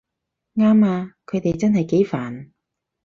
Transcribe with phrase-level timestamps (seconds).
[0.55, 2.49] 啱吖，佢哋真係幾煩